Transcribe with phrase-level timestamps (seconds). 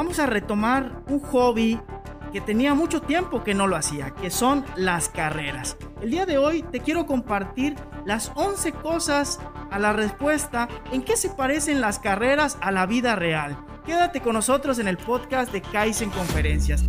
[0.00, 1.78] vamos a retomar un hobby
[2.32, 5.76] que tenía mucho tiempo que no lo hacía, que son las carreras.
[6.00, 7.76] El día de hoy te quiero compartir
[8.06, 9.40] las 11 cosas
[9.70, 13.62] a la respuesta en qué se parecen las carreras a la vida real.
[13.84, 16.82] Quédate con nosotros en el podcast de Kaizen Conferencias.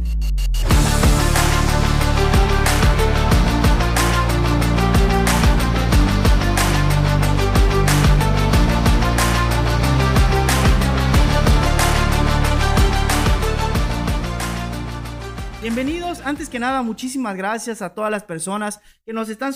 [15.84, 19.52] Bienvenidos, antes que nada, muchísimas gracias a todas las personas que nos están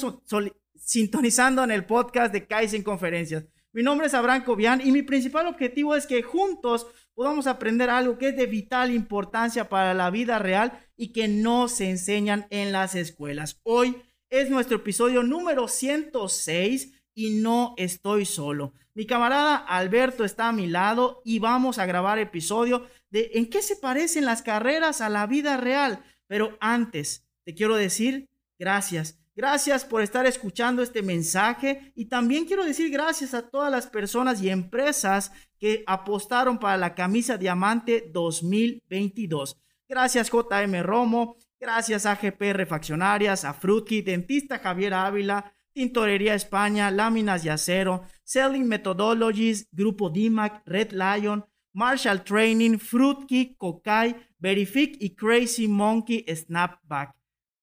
[0.74, 3.46] sintonizando en el podcast de Kaizen Conferencias.
[3.74, 8.18] Mi nombre es Abraham Cobian y mi principal objetivo es que juntos podamos aprender algo
[8.18, 12.72] que es de vital importancia para la vida real y que no se enseñan en
[12.72, 13.60] las escuelas.
[13.62, 13.96] Hoy
[14.32, 18.74] es nuestro episodio número 106 y no estoy solo.
[18.96, 23.62] Mi camarada Alberto está a mi lado y vamos a grabar episodio de en qué
[23.62, 26.04] se parecen las carreras a la vida real.
[26.28, 29.20] Pero antes, te quiero decir gracias.
[29.36, 34.42] Gracias por estar escuchando este mensaje y también quiero decir gracias a todas las personas
[34.42, 39.58] y empresas que apostaron para la camisa diamante 2022.
[39.90, 43.58] Gracias JM Romo, gracias a GP Refaccionarias, a
[44.06, 51.46] Dentista Javier Ávila, Tintorería España, Láminas de Acero, Selling Methodologies, Grupo DIMAC, Red Lion,
[51.76, 57.14] Marshall Training, Fruitkick, Kokai, Verific y Crazy Monkey Snapback.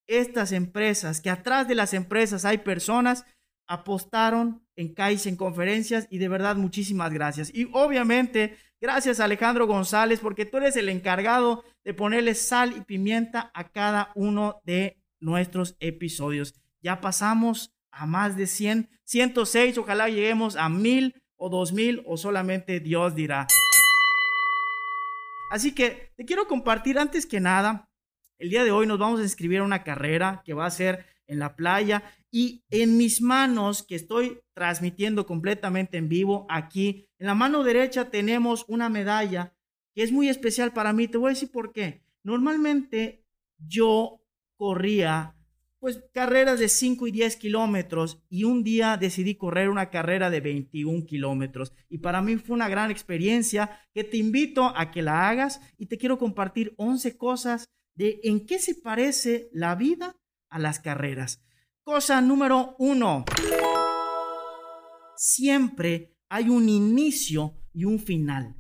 [0.07, 3.25] Estas empresas, que atrás de las empresas hay personas,
[3.67, 7.51] apostaron en Kaizen Conferencias y de verdad muchísimas gracias.
[7.55, 13.51] Y obviamente, gracias Alejandro González, porque tú eres el encargado de ponerle sal y pimienta
[13.55, 16.55] a cada uno de nuestros episodios.
[16.83, 22.79] Ya pasamos a más de 100, 106, ojalá lleguemos a 1000 o 2000 o solamente
[22.81, 23.47] Dios dirá.
[25.53, 27.91] Así que te quiero compartir antes que nada,
[28.39, 31.05] el día de hoy nos vamos a inscribir a una carrera que va a ser
[31.27, 37.27] en la playa y en mis manos que estoy transmitiendo completamente en vivo aquí, en
[37.27, 39.53] la mano derecha tenemos una medalla
[39.95, 41.07] que es muy especial para mí.
[41.07, 42.03] Te voy a decir por qué.
[42.23, 43.27] Normalmente
[43.59, 44.23] yo
[44.57, 45.37] corría
[45.83, 50.41] pues carreras de 5 y 10 kilómetros y un día decidí correr una carrera de
[50.41, 55.29] 21 kilómetros y para mí fue una gran experiencia que te invito a que la
[55.29, 60.15] hagas y te quiero compartir 11 cosas de en qué se parece la vida
[60.51, 61.43] a las carreras.
[61.83, 63.25] Cosa número uno,
[65.17, 68.55] siempre hay un inicio y un final.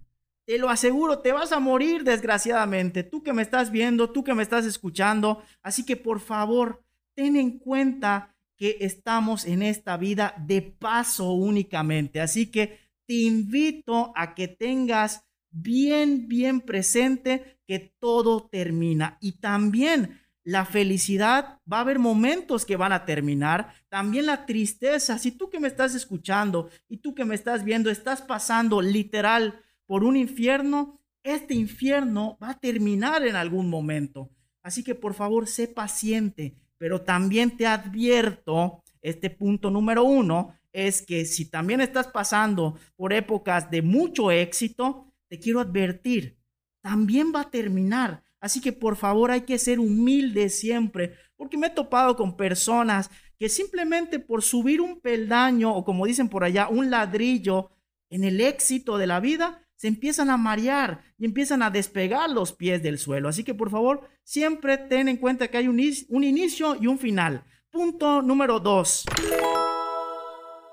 [0.44, 4.34] Te lo aseguro, te vas a morir desgraciadamente, tú que me estás viendo, tú que
[4.34, 6.82] me estás escuchando, así que por favor,
[7.14, 12.20] ten en cuenta que estamos en esta vida de paso únicamente.
[12.20, 19.18] Así que te invito a que tengas bien, bien presente que todo termina.
[19.20, 23.74] Y también la felicidad, va a haber momentos que van a terminar.
[23.88, 25.18] También la tristeza.
[25.18, 29.60] Si tú que me estás escuchando y tú que me estás viendo, estás pasando literal
[29.86, 34.30] por un infierno, este infierno va a terminar en algún momento.
[34.62, 41.00] Así que por favor, sé paciente pero también te advierto, este punto número uno, es
[41.00, 46.40] que si también estás pasando por épocas de mucho éxito, te quiero advertir,
[46.82, 48.24] también va a terminar.
[48.40, 53.12] Así que por favor hay que ser humilde siempre, porque me he topado con personas
[53.38, 57.70] que simplemente por subir un peldaño o como dicen por allá, un ladrillo
[58.10, 62.52] en el éxito de la vida, se empiezan a marear y empiezan a despegar los
[62.52, 63.28] pies del suelo.
[63.28, 67.00] Así que por favor, siempre ten en cuenta que hay un, un inicio y un
[67.00, 67.44] final.
[67.68, 69.04] Punto número dos.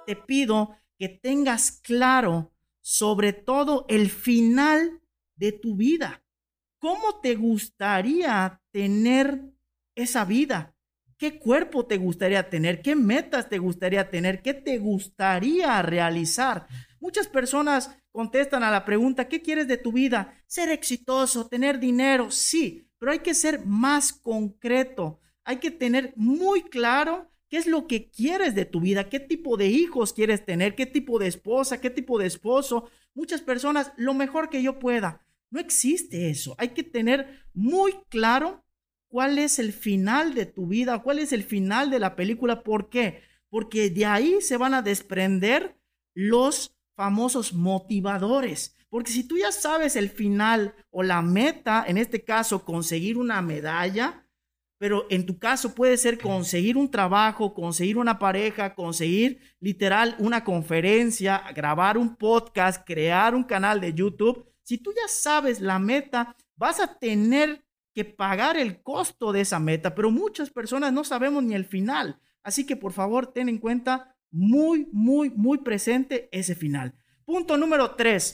[0.05, 5.01] Te pido que tengas claro sobre todo el final
[5.35, 6.23] de tu vida.
[6.77, 9.41] ¿Cómo te gustaría tener
[9.95, 10.75] esa vida?
[11.17, 12.83] ¿Qué cuerpo te gustaría tener?
[12.83, 14.43] ¿Qué metas te gustaría tener?
[14.43, 16.67] ¿Qué te gustaría realizar?
[16.99, 20.33] Muchas personas contestan a la pregunta, ¿qué quieres de tu vida?
[20.47, 25.19] Ser exitoso, tener dinero, sí, pero hay que ser más concreto.
[25.43, 29.57] Hay que tener muy claro qué es lo que quieres de tu vida, qué tipo
[29.57, 32.89] de hijos quieres tener, qué tipo de esposa, qué tipo de esposo.
[33.15, 35.25] Muchas personas, lo mejor que yo pueda.
[35.49, 36.55] No existe eso.
[36.59, 38.63] Hay que tener muy claro
[39.07, 42.63] cuál es el final de tu vida, cuál es el final de la película.
[42.63, 43.21] ¿Por qué?
[43.49, 45.75] Porque de ahí se van a desprender
[46.13, 48.75] los famosos motivadores.
[48.89, 53.41] Porque si tú ya sabes el final o la meta, en este caso conseguir una
[53.41, 54.27] medalla,
[54.77, 60.43] pero en tu caso puede ser conseguir un trabajo, conseguir una pareja, conseguir literal una
[60.43, 64.45] conferencia, grabar un podcast, crear un canal de YouTube.
[64.63, 67.63] Si tú ya sabes la meta, Vas a tener
[67.95, 72.19] que pagar el costo de esa meta, pero muchas personas no sabemos ni el final.
[72.43, 76.93] Así que por favor, ten en cuenta muy, muy, muy presente ese final.
[77.25, 78.33] Punto número tres.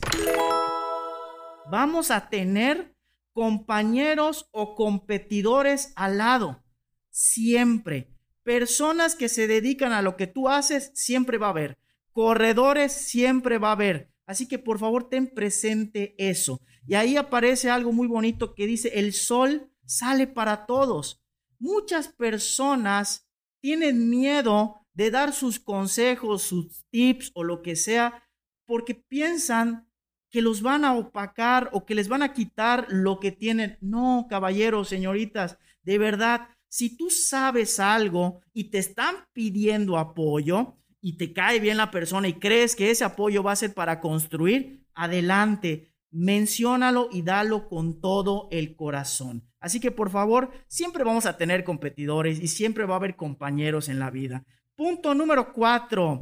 [1.69, 2.95] Vamos a tener
[3.33, 6.63] compañeros o competidores al lado.
[7.09, 8.12] Siempre.
[8.44, 11.77] Personas que se dedican a lo que tú haces, siempre va a haber.
[12.12, 14.13] Corredores, siempre va a haber.
[14.25, 16.62] Así que por favor ten presente eso.
[16.88, 21.24] Y ahí aparece algo muy bonito que dice, el sol sale para todos.
[21.59, 23.27] Muchas personas
[23.59, 28.24] tienen miedo de dar sus consejos, sus tips o lo que sea,
[28.65, 29.88] porque piensan
[30.31, 33.77] que los van a opacar o que les van a quitar lo que tienen.
[33.81, 41.18] No, caballeros, señoritas, de verdad, si tú sabes algo y te están pidiendo apoyo y
[41.18, 44.86] te cae bien la persona y crees que ese apoyo va a ser para construir,
[44.94, 49.48] adelante, menciónalo y dalo con todo el corazón.
[49.59, 53.89] Así que por favor, siempre vamos a tener competidores y siempre va a haber compañeros
[53.89, 54.45] en la vida.
[54.77, 56.19] Punto número cuatro.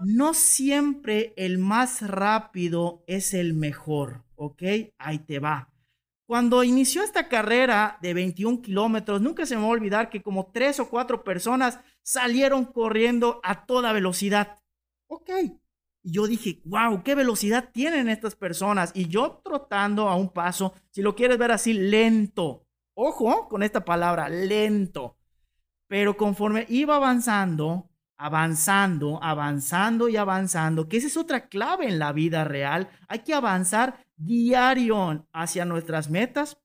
[0.00, 4.62] No siempre el más rápido es el mejor, ¿ok?
[4.98, 5.72] Ahí te va.
[6.26, 10.50] Cuando inició esta carrera de 21 kilómetros, nunca se me va a olvidar que como
[10.52, 14.60] tres o cuatro personas salieron corriendo a toda velocidad.
[15.08, 15.30] Ok.
[16.02, 18.90] Y yo dije, wow, qué velocidad tienen estas personas.
[18.94, 22.66] Y yo trotando a un paso, si lo quieres ver así, lento.
[22.94, 25.15] Ojo con esta palabra, lento.
[25.88, 32.12] Pero conforme iba avanzando, avanzando, avanzando y avanzando, que esa es otra clave en la
[32.12, 32.88] vida real.
[33.08, 36.58] Hay que avanzar diario hacia nuestras metas.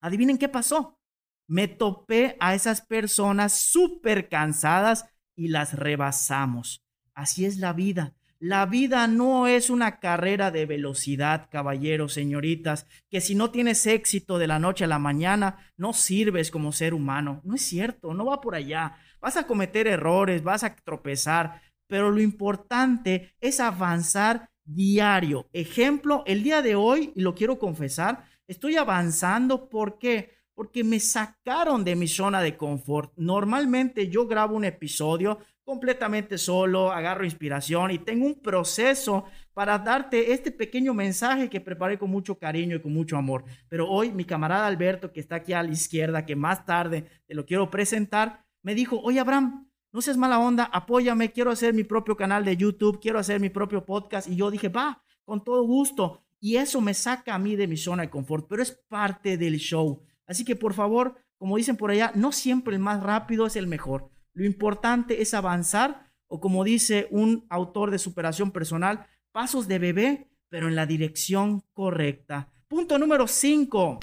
[0.00, 0.98] Adivinen qué pasó.
[1.46, 6.82] Me topé a esas personas súper cansadas y las rebasamos.
[7.14, 8.14] Así es la vida.
[8.38, 14.38] La vida no es una carrera de velocidad, caballeros, señoritas, que si no tienes éxito
[14.38, 17.40] de la noche a la mañana, no sirves como ser humano.
[17.44, 18.98] No es cierto, no va por allá.
[19.20, 25.48] Vas a cometer errores, vas a tropezar, pero lo importante es avanzar diario.
[25.54, 29.70] Ejemplo, el día de hoy, y lo quiero confesar, estoy avanzando.
[29.70, 30.36] ¿Por qué?
[30.54, 33.12] Porque me sacaron de mi zona de confort.
[33.16, 40.32] Normalmente yo grabo un episodio completamente solo, agarro inspiración y tengo un proceso para darte
[40.32, 43.44] este pequeño mensaje que preparé con mucho cariño y con mucho amor.
[43.68, 47.34] Pero hoy mi camarada Alberto, que está aquí a la izquierda, que más tarde te
[47.34, 51.82] lo quiero presentar, me dijo, oye Abraham, no seas mala onda, apóyame, quiero hacer mi
[51.82, 54.28] propio canal de YouTube, quiero hacer mi propio podcast.
[54.28, 56.22] Y yo dije, va, con todo gusto.
[56.38, 59.56] Y eso me saca a mí de mi zona de confort, pero es parte del
[59.56, 60.00] show.
[60.28, 63.66] Así que por favor, como dicen por allá, no siempre el más rápido es el
[63.66, 64.10] mejor.
[64.36, 70.28] Lo importante es avanzar o como dice un autor de superación personal, pasos de bebé,
[70.50, 72.52] pero en la dirección correcta.
[72.68, 74.00] Punto número 5.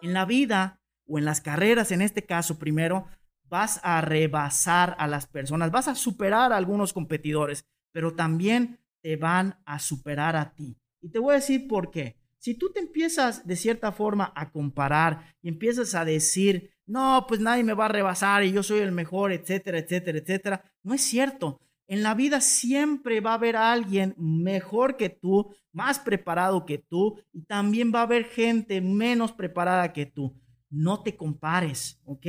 [0.00, 3.06] En la vida o en las carreras, en este caso primero,
[3.50, 9.16] vas a rebasar a las personas, vas a superar a algunos competidores, pero también te
[9.16, 10.78] van a superar a ti.
[11.02, 12.16] Y te voy a decir por qué.
[12.38, 17.40] Si tú te empiezas de cierta forma a comparar y empiezas a decir, no, pues
[17.40, 21.02] nadie me va a rebasar y yo soy el mejor, etcétera, etcétera, etcétera, no es
[21.02, 21.60] cierto.
[21.86, 27.20] En la vida siempre va a haber alguien mejor que tú, más preparado que tú,
[27.32, 30.34] y también va a haber gente menos preparada que tú.
[30.70, 32.26] No te compares, ¿ok?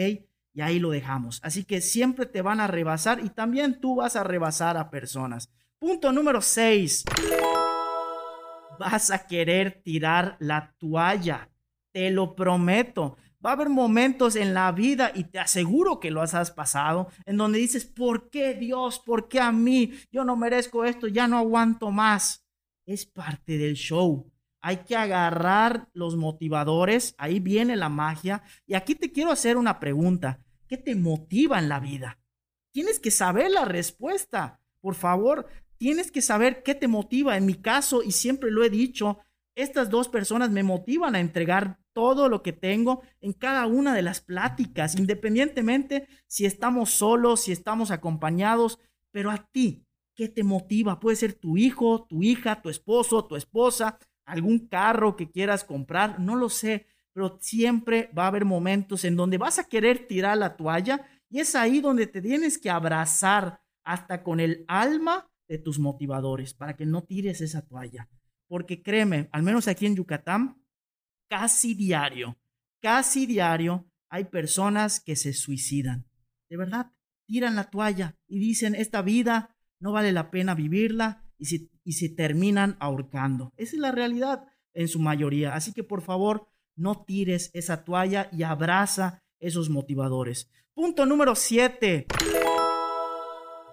[0.55, 1.41] y ahí lo dejamos.
[1.43, 5.51] Así que siempre te van a rebasar y también tú vas a rebasar a personas.
[5.77, 7.03] Punto número 6.
[8.79, 11.49] Vas a querer tirar la toalla.
[11.91, 13.17] Te lo prometo.
[13.45, 17.37] Va a haber momentos en la vida, y te aseguro que lo has pasado, en
[17.37, 18.97] donde dices, ¿por qué Dios?
[18.97, 19.93] ¿Por qué a mí?
[20.11, 22.43] Yo no merezco esto, ya no aguanto más.
[22.87, 24.31] Es parte del show.
[24.61, 28.41] Hay que agarrar los motivadores, ahí viene la magia.
[28.65, 30.39] Y aquí te quiero hacer una pregunta.
[30.67, 32.17] ¿Qué te motiva en la vida?
[32.71, 34.59] Tienes que saber la respuesta.
[34.81, 35.45] Por favor,
[35.77, 37.37] tienes que saber qué te motiva.
[37.37, 39.19] En mi caso, y siempre lo he dicho,
[39.53, 44.01] estas dos personas me motivan a entregar todo lo que tengo en cada una de
[44.01, 48.79] las pláticas, independientemente si estamos solos, si estamos acompañados,
[49.11, 50.99] pero a ti, ¿qué te motiva?
[50.99, 56.19] Puede ser tu hijo, tu hija, tu esposo, tu esposa, algún carro que quieras comprar,
[56.19, 60.37] no lo sé, pero siempre va a haber momentos en donde vas a querer tirar
[60.37, 65.59] la toalla y es ahí donde te tienes que abrazar hasta con el alma de
[65.59, 68.09] tus motivadores para que no tires esa toalla.
[68.49, 70.61] Porque créeme, al menos aquí en Yucatán,
[71.27, 72.37] casi diario,
[72.81, 76.07] casi diario hay personas que se suicidan.
[76.49, 76.91] De verdad,
[77.25, 81.93] tiran la toalla y dicen, esta vida no vale la pena vivirla y se, y
[81.93, 83.53] se terminan ahorcando.
[83.57, 84.47] Esa es la realidad.
[84.73, 85.55] en su mayoría.
[85.55, 90.51] Así que por favor, no tires esa toalla y abraza esos motivadores.
[90.73, 92.07] Punto número siete.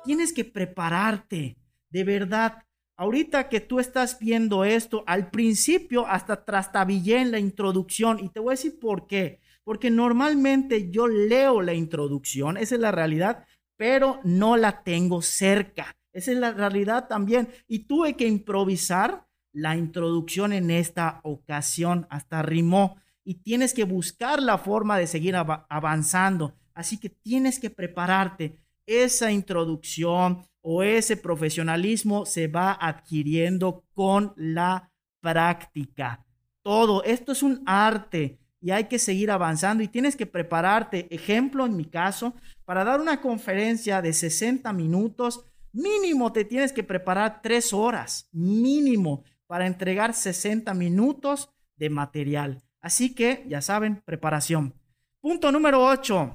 [0.05, 1.59] Tienes que prepararte,
[1.91, 2.65] de verdad.
[3.03, 8.39] Ahorita que tú estás viendo esto, al principio hasta trastabillé en la introducción y te
[8.39, 9.41] voy a decir por qué.
[9.65, 13.45] Porque normalmente yo leo la introducción, esa es la realidad,
[13.77, 15.97] pero no la tengo cerca.
[16.13, 17.49] Esa es la realidad también.
[17.67, 22.99] Y tuve que improvisar la introducción en esta ocasión, hasta rimó.
[23.25, 26.55] Y tienes que buscar la forma de seguir avanzando.
[26.73, 28.62] Así que tienes que prepararte.
[28.87, 36.25] Esa introducción o ese profesionalismo se va adquiriendo con la práctica.
[36.63, 41.67] Todo, esto es un arte y hay que seguir avanzando y tienes que prepararte, ejemplo
[41.67, 42.35] en mi caso,
[42.65, 49.25] para dar una conferencia de 60 minutos, mínimo te tienes que preparar tres horas, mínimo,
[49.49, 52.63] para entregar 60 minutos de material.
[52.81, 54.75] Así que, ya saben, preparación.
[55.21, 56.33] Punto número 8.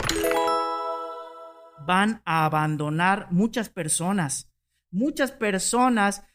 [1.86, 4.52] Van a abandonar muchas personas.
[4.92, 6.26] Muchas personas,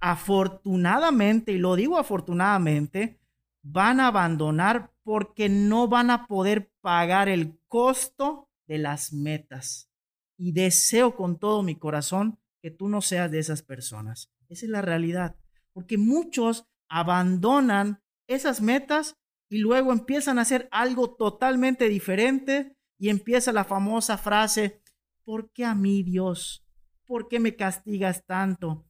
[0.00, 3.20] afortunadamente, y lo digo afortunadamente,
[3.62, 9.90] van a abandonar porque no van a poder pagar el costo de las metas.
[10.36, 14.32] Y deseo con todo mi corazón que tú no seas de esas personas.
[14.48, 15.36] Esa es la realidad.
[15.72, 19.16] Porque muchos abandonan esas metas
[19.50, 24.80] y luego empiezan a hacer algo totalmente diferente y empieza la famosa frase,
[25.24, 26.64] ¿por qué a mí Dios?
[27.06, 28.86] ¿Por qué me castigas tanto?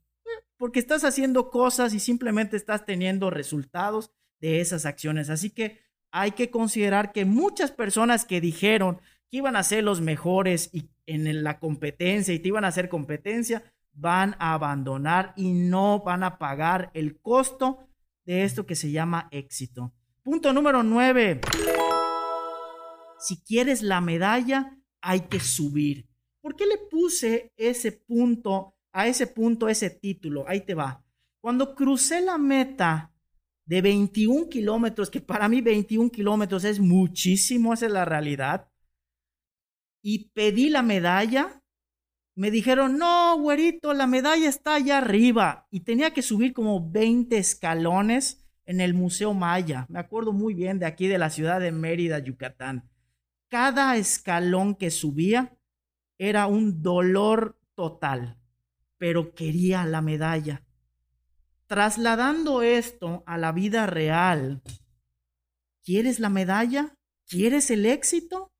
[0.56, 5.30] Porque estás haciendo cosas y simplemente estás teniendo resultados de esas acciones.
[5.30, 9.00] Así que hay que considerar que muchas personas que dijeron
[9.30, 12.88] que iban a ser los mejores y en la competencia y te iban a hacer
[12.88, 17.88] competencia, van a abandonar y no van a pagar el costo
[18.24, 19.92] de esto que se llama éxito.
[20.22, 21.40] Punto número nueve.
[23.18, 26.08] Si quieres la medalla, hay que subir.
[26.44, 30.44] ¿Por qué le puse ese punto, a ese punto, ese título?
[30.46, 31.02] Ahí te va.
[31.40, 33.14] Cuando crucé la meta
[33.64, 38.70] de 21 kilómetros, que para mí 21 kilómetros es muchísimo, esa es la realidad.
[40.02, 41.62] Y pedí la medalla.
[42.34, 45.66] Me dijeron, no, güerito, la medalla está allá arriba.
[45.70, 49.86] Y tenía que subir como 20 escalones en el Museo Maya.
[49.88, 52.90] Me acuerdo muy bien de aquí, de la ciudad de Mérida, Yucatán.
[53.48, 55.56] Cada escalón que subía
[56.18, 58.38] era un dolor total,
[58.98, 60.64] pero quería la medalla.
[61.66, 64.62] Trasladando esto a la vida real,
[65.82, 66.96] ¿quieres la medalla?
[67.26, 68.52] ¿Quieres el éxito?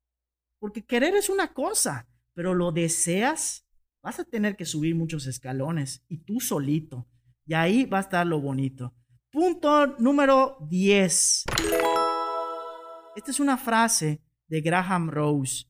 [0.59, 3.65] Porque querer es una cosa, pero lo deseas,
[4.01, 7.07] vas a tener que subir muchos escalones y tú solito.
[7.45, 8.93] Y ahí va a estar lo bonito.
[9.31, 11.45] Punto número 10.
[13.15, 15.65] Esta es una frase de Graham Rose.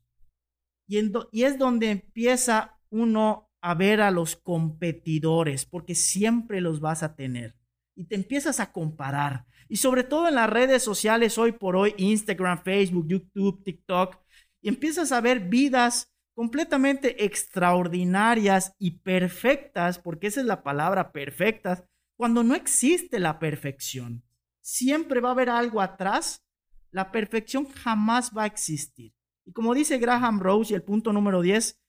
[0.87, 0.99] Y,
[1.31, 7.15] y es donde empieza uno a ver a los competidores, porque siempre los vas a
[7.15, 7.55] tener.
[7.95, 9.47] Y te empiezas a comparar.
[9.67, 14.17] Y sobre todo en las redes sociales hoy por hoy, Instagram, Facebook, YouTube, TikTok,
[14.61, 21.83] y empiezas a ver vidas completamente extraordinarias y perfectas, porque esa es la palabra perfectas,
[22.17, 24.21] cuando no existe la perfección.
[24.61, 26.45] Siempre va a haber algo atrás.
[26.91, 29.14] La perfección jamás va a existir.
[29.45, 31.79] Y como dice Graham Rose, y el punto número 10,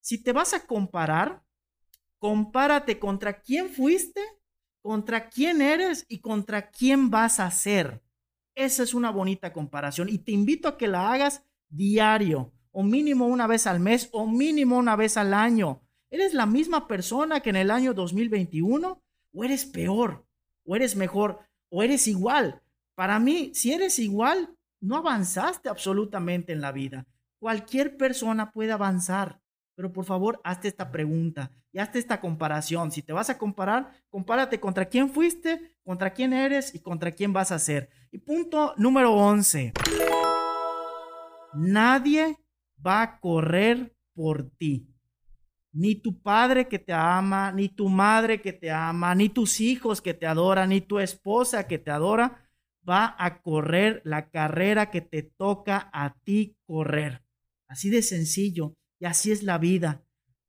[0.00, 1.44] si te vas a comparar,
[2.18, 4.20] compárate contra quién fuiste,
[4.80, 8.02] contra quién eres y contra quién vas a ser.
[8.54, 13.26] Esa es una bonita comparación y te invito a que la hagas diario o mínimo
[13.26, 15.82] una vez al mes o mínimo una vez al año.
[16.10, 19.02] ¿Eres la misma persona que en el año 2021
[19.32, 20.26] o eres peor
[20.64, 21.40] o eres mejor
[21.70, 22.62] o eres igual?
[22.94, 27.06] Para mí, si eres igual, no avanzaste absolutamente en la vida.
[27.38, 29.40] Cualquier persona puede avanzar.
[29.74, 32.90] Pero por favor, hazte esta pregunta y hazte esta comparación.
[32.92, 37.32] Si te vas a comparar, compárate contra quién fuiste, contra quién eres y contra quién
[37.32, 37.88] vas a ser.
[38.10, 39.72] Y punto número 11.
[41.54, 42.36] Nadie
[42.84, 44.88] va a correr por ti.
[45.72, 50.02] Ni tu padre que te ama, ni tu madre que te ama, ni tus hijos
[50.02, 52.51] que te adoran, ni tu esposa que te adora,
[52.88, 57.22] va a correr la carrera que te toca a ti correr.
[57.68, 58.76] Así de sencillo.
[58.98, 60.04] Y así es la vida.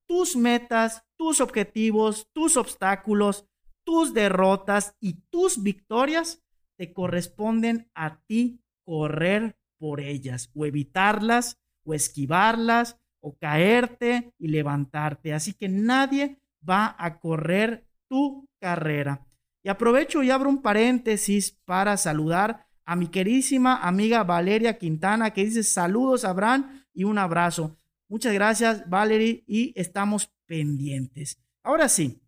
[0.06, 3.48] Tus metas, tus objetivos, tus obstáculos,
[3.84, 6.44] tus derrotas y tus victorias
[6.76, 15.34] te corresponden a ti correr por ellas o evitarlas o esquivarlas o caerte y levantarte.
[15.34, 19.26] Así que nadie va a correr tu carrera.
[19.64, 25.46] Y aprovecho y abro un paréntesis para saludar a mi queridísima amiga Valeria Quintana que
[25.46, 27.78] dice saludos Abraham y un abrazo.
[28.10, 31.42] Muchas gracias Valerie y estamos pendientes.
[31.64, 32.22] Ahora sí,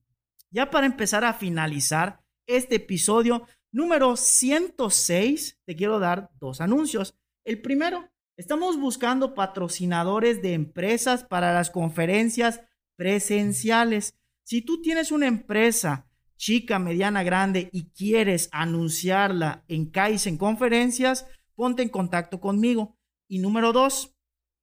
[0.50, 7.16] ya para empezar a finalizar este episodio número 106, te quiero dar dos anuncios.
[7.44, 12.62] El primero, estamos buscando patrocinadores de empresas para las conferencias
[12.96, 14.16] presenciales.
[14.44, 16.05] Si tú tienes una empresa
[16.38, 22.98] chica, mediana, grande y quieres anunciarla en Kaizen conferencias, ponte en contacto conmigo.
[23.28, 24.16] Y número dos,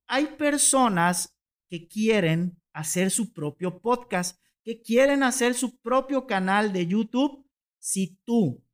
[0.06, 1.36] hay personas
[1.68, 7.46] que quieren hacer su propio podcast, que quieren hacer su propio canal de YouTube.
[7.80, 8.64] Si tú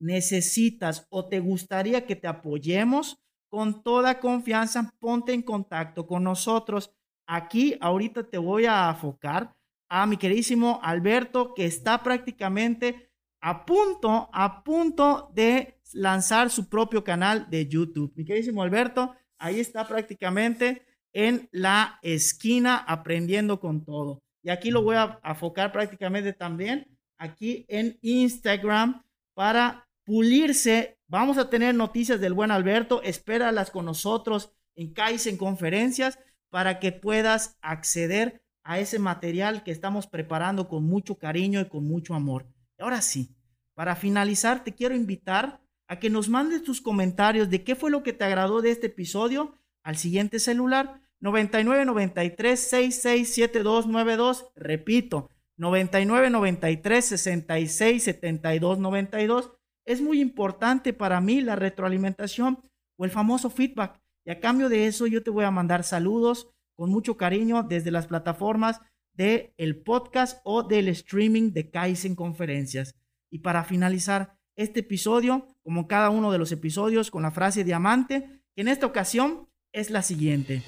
[0.00, 6.92] necesitas o te gustaría que te apoyemos, con toda confianza, ponte en contacto con nosotros.
[7.24, 9.54] Aquí ahorita te voy a enfocar
[9.96, 17.04] a mi queridísimo Alberto, que está prácticamente a punto, a punto de lanzar su propio
[17.04, 18.12] canal de YouTube.
[18.16, 20.82] Mi queridísimo Alberto, ahí está prácticamente
[21.12, 24.20] en la esquina aprendiendo con todo.
[24.42, 30.98] Y aquí lo voy a enfocar prácticamente también aquí en Instagram para pulirse.
[31.06, 33.00] Vamos a tener noticias del buen Alberto.
[33.00, 36.18] Espéralas con nosotros en Kaizen Conferencias
[36.50, 41.86] para que puedas acceder a ese material que estamos preparando con mucho cariño y con
[41.86, 42.46] mucho amor.
[42.78, 43.30] ahora sí,
[43.74, 48.02] para finalizar, te quiero invitar a que nos mandes tus comentarios de qué fue lo
[48.02, 54.52] que te agradó de este episodio al siguiente celular 99 93 66 7292.
[54.54, 59.52] Repito, 99 93 66 72 92.
[59.86, 62.58] Es muy importante para mí la retroalimentación
[62.96, 64.00] o el famoso feedback.
[64.24, 67.90] Y a cambio de eso, yo te voy a mandar saludos, con mucho cariño desde
[67.90, 68.80] las plataformas
[69.14, 72.94] del el podcast o del streaming de Kaizen Conferencias.
[73.30, 78.42] Y para finalizar este episodio, como cada uno de los episodios, con la frase diamante,
[78.54, 80.62] que en esta ocasión es la siguiente.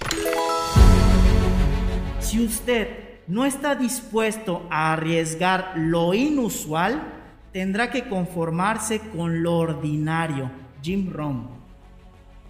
[2.21, 2.89] Si usted
[3.29, 7.15] no está dispuesto a arriesgar lo inusual,
[7.53, 10.51] tendrá que conformarse con lo ordinario.
[10.83, 11.49] Jim Rohn.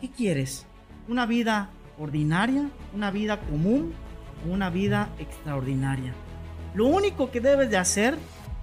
[0.00, 0.66] ¿Qué quieres?
[1.08, 3.94] ¿Una vida ordinaria, una vida común
[4.44, 6.14] una vida extraordinaria.
[6.74, 8.16] Lo único que debes de hacer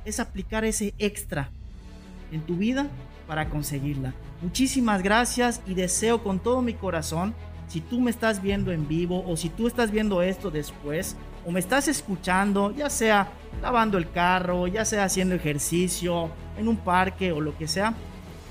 [0.05, 1.49] es aplicar ese extra
[2.31, 2.87] en tu vida
[3.27, 4.13] para conseguirla.
[4.41, 7.33] Muchísimas gracias y deseo con todo mi corazón,
[7.67, 11.15] si tú me estás viendo en vivo o si tú estás viendo esto después
[11.45, 13.29] o me estás escuchando, ya sea
[13.61, 17.93] lavando el carro, ya sea haciendo ejercicio, en un parque o lo que sea,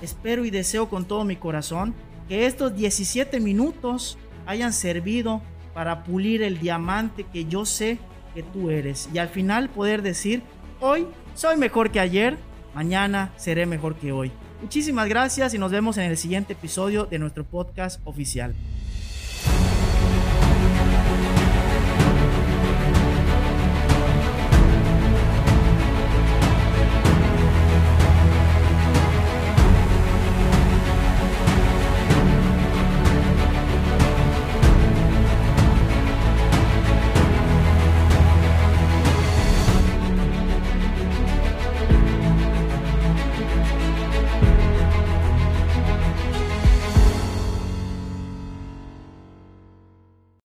[0.01, 1.95] espero y deseo con todo mi corazón
[2.29, 5.42] que estos 17 minutos hayan servido
[5.74, 7.98] para pulir el diamante que yo sé
[8.35, 9.09] que tú eres.
[9.12, 10.42] Y al final poder decir,
[10.81, 12.38] hoy soy mejor que ayer,
[12.74, 14.31] mañana seré mejor que hoy.
[14.61, 18.55] Muchísimas gracias y nos vemos en el siguiente episodio de nuestro podcast oficial.